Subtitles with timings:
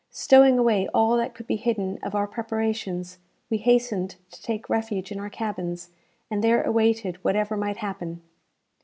[0.09, 3.19] Stowing away all that could be hidden of our preparations,
[3.51, 5.91] we hastened to take refuge in our cabins,
[6.31, 8.19] and there awaited whatever might happen.